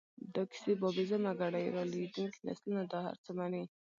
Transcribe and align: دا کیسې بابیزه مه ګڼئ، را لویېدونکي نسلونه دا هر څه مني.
دا 0.33 0.41
کیسې 0.51 0.73
بابیزه 0.81 1.17
مه 1.23 1.31
ګڼئ، 1.39 1.65
را 1.75 1.83
لویېدونکي 1.91 2.39
نسلونه 2.47 2.83
دا 2.91 2.99
هر 3.07 3.17
څه 3.23 3.31
مني. 3.37 3.63